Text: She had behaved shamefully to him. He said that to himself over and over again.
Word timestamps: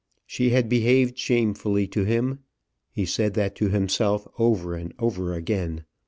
She 0.25 0.49
had 0.49 0.67
behaved 0.67 1.15
shamefully 1.15 1.85
to 1.89 2.05
him. 2.05 2.39
He 2.91 3.05
said 3.05 3.35
that 3.35 3.53
to 3.57 3.69
himself 3.69 4.27
over 4.39 4.73
and 4.73 4.95
over 4.97 5.35
again. 5.35 5.83